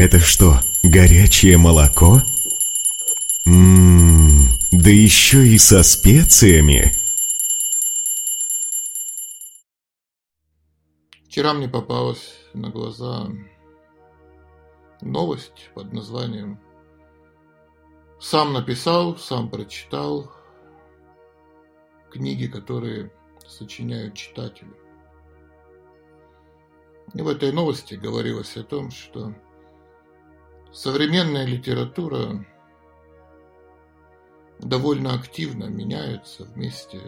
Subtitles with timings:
[0.00, 2.22] Это что, горячее молоко?
[3.44, 6.90] Ммм, да еще и со специями.
[11.26, 13.28] Вчера мне попалась на глаза
[15.02, 16.58] новость под названием
[18.18, 20.32] «Сам написал, сам прочитал
[22.10, 23.12] книги, которые
[23.46, 24.72] сочиняют читатели».
[27.12, 29.34] И в этой новости говорилось о том, что
[30.72, 32.44] современная литература
[34.58, 37.00] довольно активно меняется вместе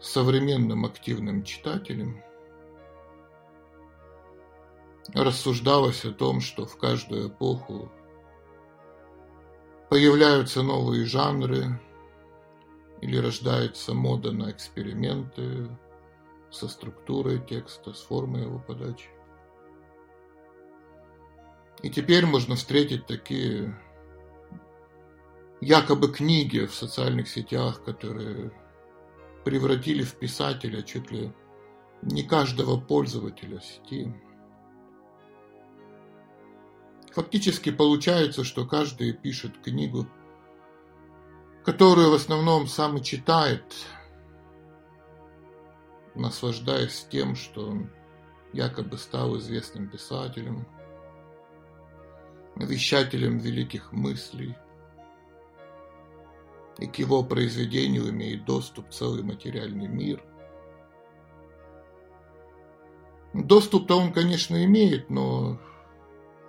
[0.00, 2.22] с современным активным читателем.
[5.14, 7.90] Рассуждалось о том, что в каждую эпоху
[9.88, 11.80] появляются новые жанры
[13.00, 15.68] или рождается мода на эксперименты,
[16.50, 19.08] со структурой текста, с формой его подачи.
[21.82, 23.78] И теперь можно встретить такие
[25.60, 28.52] якобы книги в социальных сетях, которые
[29.44, 31.32] превратили в писателя чуть ли
[32.02, 34.12] не каждого пользователя сети.
[37.14, 40.06] Фактически получается, что каждый пишет книгу,
[41.64, 43.64] которую в основном сам и читает,
[46.14, 47.90] наслаждаясь тем, что он
[48.52, 50.66] якобы стал известным писателем,
[52.64, 54.56] вещателем великих мыслей,
[56.78, 60.22] и к его произведению имеет доступ целый материальный мир.
[63.32, 65.58] Доступ-то он, конечно, имеет, но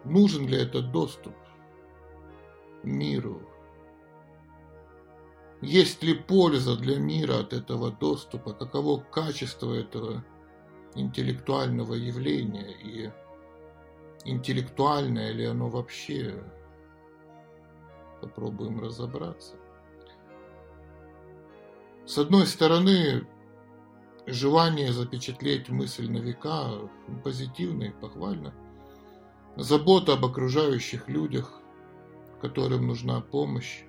[0.05, 1.35] нужен ли этот доступ
[2.83, 3.41] миру?
[5.61, 8.53] Есть ли польза для мира от этого доступа?
[8.53, 10.23] Каково качество этого
[10.95, 12.71] интеллектуального явления?
[12.83, 13.11] И
[14.25, 16.43] интеллектуальное ли оно вообще?
[18.21, 19.55] Попробуем разобраться.
[22.05, 23.27] С одной стороны,
[24.25, 26.89] желание запечатлеть мысль на века
[27.23, 28.53] позитивно и похвально.
[29.55, 31.61] Забота об окружающих людях,
[32.41, 33.83] которым нужна помощь.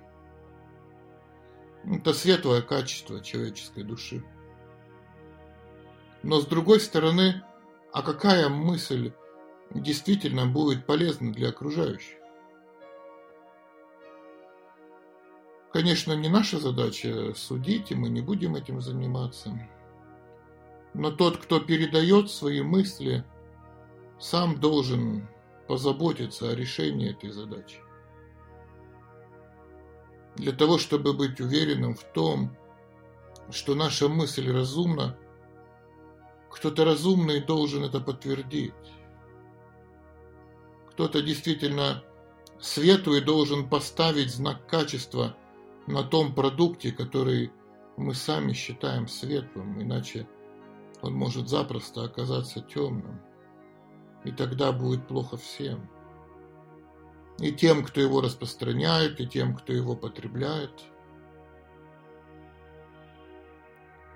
[1.85, 4.23] Это светлое качество человеческой души.
[6.23, 7.41] Но с другой стороны,
[7.93, 9.13] а какая мысль
[9.71, 12.17] действительно будет полезна для окружающих?
[15.71, 19.51] Конечно, не наша задача судить, и мы не будем этим заниматься.
[20.93, 23.23] Но тот, кто передает свои мысли,
[24.19, 25.27] сам должен
[25.67, 27.79] позаботиться о решении этой задачи
[30.39, 32.55] для того, чтобы быть уверенным в том,
[33.51, 35.17] что наша мысль разумна,
[36.49, 38.73] кто-то разумный должен это подтвердить.
[40.99, 42.03] Кто-то действительно
[42.59, 45.33] светлый должен поставить знак качества
[45.87, 47.53] на том продукте, который
[47.95, 50.27] мы сами считаем светлым, иначе
[51.01, 53.21] он может запросто оказаться темным.
[54.25, 55.89] И тогда будет плохо всем
[57.39, 60.83] и тем, кто его распространяет, и тем, кто его потребляет.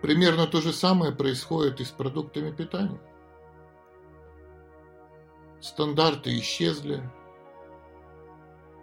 [0.01, 2.99] Примерно то же самое происходит и с продуктами питания.
[5.63, 7.01] Стандарты исчезли,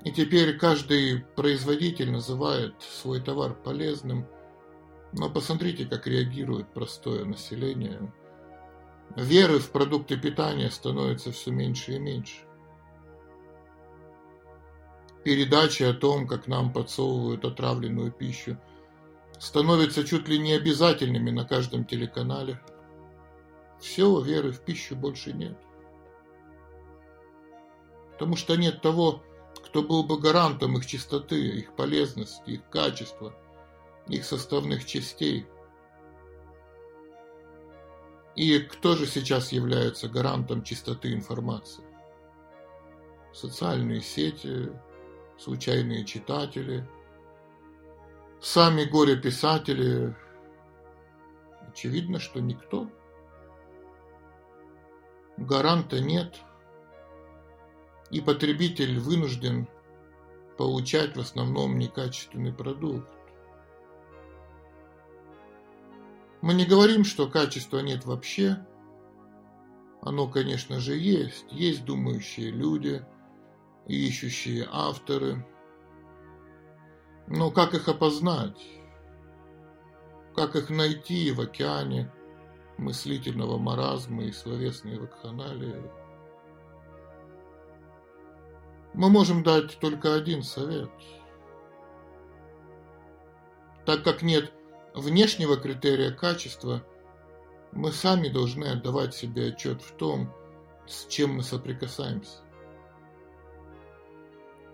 [0.02, 4.26] и теперь каждый производитель называет свой товар полезным,
[5.12, 8.12] но посмотрите, как реагирует простое население.
[9.14, 12.40] Веры в продукты питания становится все меньше и меньше
[15.22, 18.58] передачи о том, как нам подсовывают отравленную пищу,
[19.38, 22.60] становятся чуть ли не обязательными на каждом телеканале.
[23.80, 25.58] Все, веры в пищу больше нет.
[28.20, 29.22] Потому что нет того,
[29.64, 33.34] кто был бы гарантом их чистоты, их полезности, их качества,
[34.08, 35.46] их составных частей.
[38.36, 41.82] И кто же сейчас является гарантом чистоты информации?
[43.32, 44.70] Социальные сети,
[45.38, 46.86] случайные читатели,
[48.38, 50.14] сами горе-писатели.
[51.70, 52.86] Очевидно, что никто.
[55.38, 56.38] Гаранта нет.
[58.10, 59.68] И потребитель вынужден
[60.58, 63.08] получать в основном некачественный продукт.
[66.42, 68.66] Мы не говорим, что качества нет вообще.
[70.02, 71.46] Оно, конечно же, есть.
[71.50, 73.04] Есть думающие люди–
[73.90, 75.44] ищущие авторы.
[77.26, 78.60] Но как их опознать?
[80.34, 82.10] Как их найти в океане
[82.78, 85.99] мыслительного маразма и словесной вакханалии?
[88.94, 90.90] Мы можем дать только один совет.
[93.86, 94.52] Так как нет
[94.94, 96.82] внешнего критерия качества,
[97.72, 100.32] мы сами должны отдавать себе отчет в том,
[100.86, 102.38] с чем мы соприкасаемся.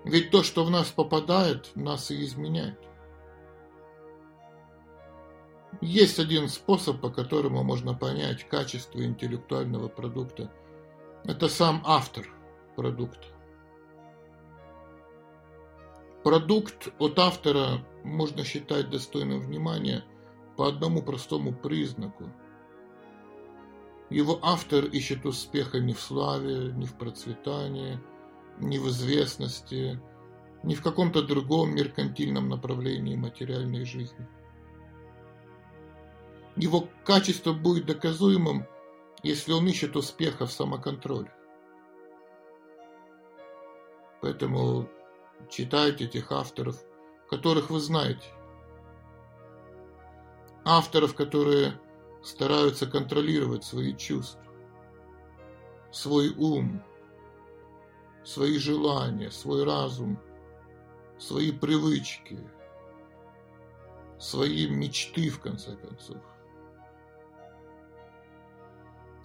[0.04, 2.78] Ведь то, что в нас попадает, нас и изменяет.
[5.80, 10.50] Есть один способ, по которому можно понять качество интеллектуального продукта.
[11.24, 12.26] Это сам автор
[12.76, 13.35] продукта.
[16.26, 20.02] Продукт от автора можно считать достойным внимания
[20.56, 22.24] по одному простому признаку.
[24.10, 28.00] Его автор ищет успеха не в славе, не в процветании,
[28.58, 30.00] не в известности,
[30.64, 34.26] не в каком-то другом меркантильном направлении материальной жизни.
[36.56, 38.66] Его качество будет доказуемым,
[39.22, 41.32] если он ищет успеха в самоконтроле.
[44.20, 44.88] Поэтому
[45.50, 46.76] читайте этих авторов,
[47.28, 48.26] которых вы знаете.
[50.64, 51.80] Авторов, которые
[52.22, 54.42] стараются контролировать свои чувства,
[55.92, 56.82] свой ум,
[58.24, 60.18] свои желания, свой разум,
[61.18, 62.38] свои привычки,
[64.18, 66.18] свои мечты, в конце концов.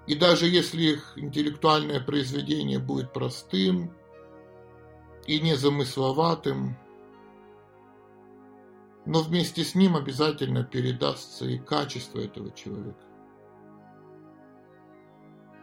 [0.08, 3.96] И даже если их интеллектуальное произведение будет простым
[5.28, 6.78] и незамысловатым,
[9.06, 13.00] но вместе с ним обязательно передастся и качество этого человека.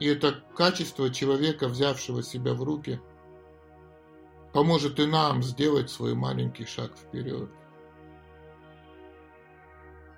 [0.01, 3.01] И это качество человека, взявшего себя в руки,
[4.53, 7.51] поможет и нам сделать свой маленький шаг вперед.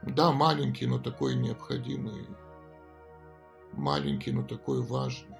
[0.02, 2.26] Да, маленький, но такой необходимый
[3.72, 5.39] маленький, но такой важный.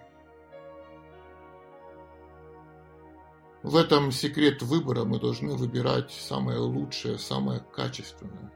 [3.63, 8.51] В этом секрет выбора мы должны выбирать самое лучшее, самое качественное.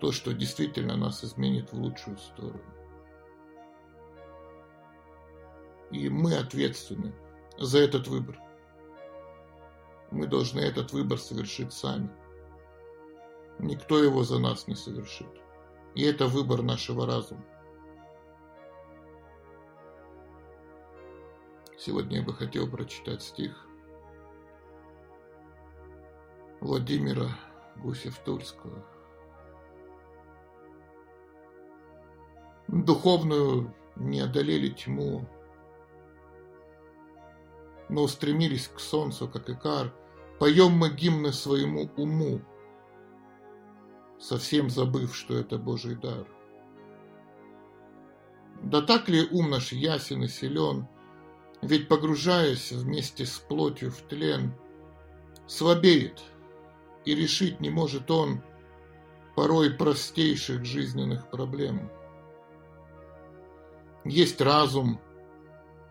[0.00, 2.64] То, что действительно нас изменит в лучшую сторону.
[5.90, 7.14] И мы ответственны
[7.58, 8.40] за этот выбор.
[10.10, 12.10] Мы должны этот выбор совершить сами.
[13.58, 15.28] Никто его за нас не совершит.
[15.94, 17.44] И это выбор нашего разума.
[21.78, 23.68] Сегодня я бы хотел прочитать стих
[26.62, 27.26] Владимира
[27.82, 28.84] Гусев-Тульского.
[32.68, 35.28] Духовную не одолели тьму,
[37.88, 39.92] но устремились к солнцу, как икар.
[40.38, 42.40] Поем мы гимны своему уму,
[44.20, 46.28] совсем забыв, что это Божий дар.
[48.62, 50.86] Да так ли ум наш ясен и силен,
[51.60, 54.54] ведь погружаясь вместе с плотью в тлен,
[55.48, 56.22] слабеет,
[57.04, 58.42] и решить не может он
[59.34, 61.90] порой простейших жизненных проблем.
[64.04, 65.00] Есть разум,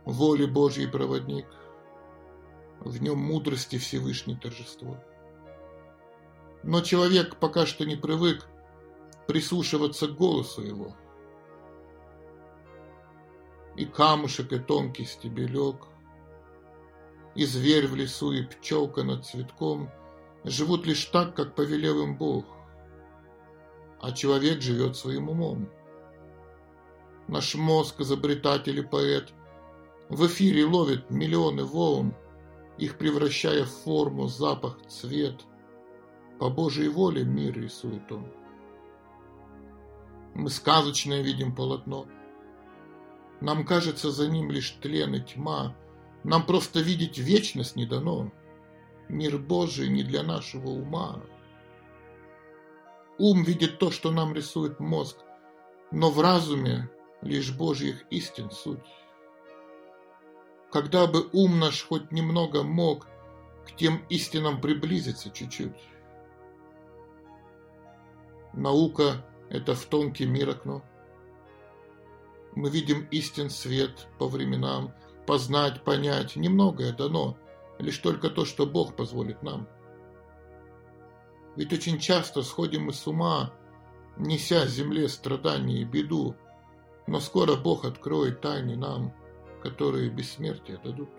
[0.06, 1.48] воли Божьей проводник,
[2.80, 4.98] в нем мудрости Всевышний торжество.
[6.64, 8.48] Но человек пока что не привык
[9.28, 10.96] прислушиваться к голосу его–
[13.76, 15.88] и камушек, и тонкий стебелек,
[17.36, 19.90] И зверь в лесу, и пчелка над цветком
[20.44, 22.46] Живут лишь так, как повелел им Бог,
[24.02, 25.70] А человек живет своим умом.
[27.28, 29.32] Наш мозг, изобретатель и поэт,
[30.10, 32.16] В эфире ловит миллионы волн,
[32.78, 35.42] Их превращая в форму, запах, цвет.
[36.40, 38.26] По Божьей воле мир рисует он.
[40.34, 42.08] Мы сказочное видим полотно—
[43.42, 45.76] нам кажется за ним лишь тлен и тьма.
[46.24, 48.32] Нам просто видеть вечность не дано.
[49.12, 51.22] Мир Божий не для нашего ума.
[53.18, 55.18] Ум видит то, что нам рисует мозг,
[55.92, 56.90] но в разуме
[57.22, 58.80] лишь Божьих истин суть.
[60.72, 63.06] Когда бы ум наш хоть немного мог
[63.68, 65.76] к тем истинам приблизиться чуть-чуть.
[68.54, 70.84] Наука– это в тонкий мир окно.
[72.56, 74.94] Мы видим истин свет по временам,
[75.28, 77.38] познать, понять, немногое дано,
[77.82, 79.68] лишь только то, что Бог позволит нам.
[81.56, 83.54] Ведь очень часто сходим мы с ума,
[84.18, 86.36] неся земле страдания и беду,
[87.08, 89.14] но скоро Бог откроет тайны нам,
[89.62, 91.10] которые бессмертие дадут.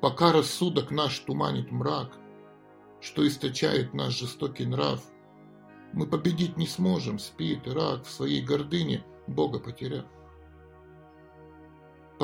[0.00, 2.18] Пока рассудок наш туманит мрак,
[3.00, 5.02] что источает наш жестокий нрав,
[5.92, 10.06] мы победить не сможем, спит Ирак в своей гордыне, Бога потеряв.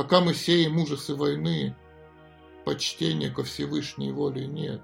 [0.00, 1.76] Пока мы сеем ужасы войны,
[2.64, 4.80] почтения ко Всевышней воле нет.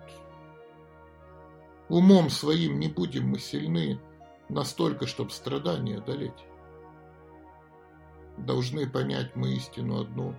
[1.89, 3.99] Умом своим не будем мы сильны
[4.51, 6.45] настолько, чтоб страдания одолеть.
[8.37, 10.35] Должны понять мы истину одну.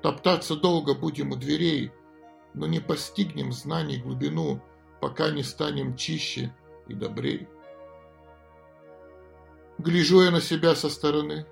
[0.00, 1.90] Топтаться долго будем у дверей,
[2.54, 4.62] но не постигнем знаний глубину,
[5.00, 6.54] пока не станем чище
[6.86, 7.48] и добрей.
[9.78, 11.46] Гляжу я на себя со стороны,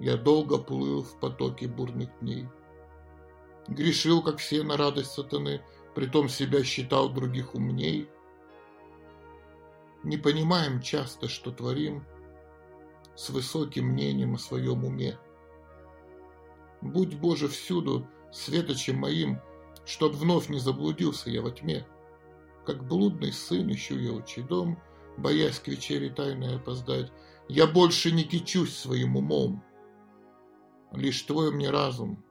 [0.00, 2.48] я долго плыл в потоке бурных дней.
[3.68, 5.62] Грешил, как все, на радость сатаны,
[5.94, 8.08] притом себя считал других умней.
[10.02, 12.06] Не понимаем часто, что творим,
[13.14, 15.18] с высоким мнением о своем уме.
[16.80, 19.38] Будь, Боже, всюду светочем моим,
[19.84, 21.86] чтоб вновь не заблудился я во тьме.
[22.64, 24.80] Как блудный сын ищу я отчий дом,
[25.18, 27.12] боясь к вечере тайной опоздать.
[27.48, 29.62] Я больше не кичусь своим умом.
[30.92, 32.24] Лишь твой мне разум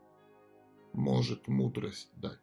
[0.93, 2.39] может мудрость дать.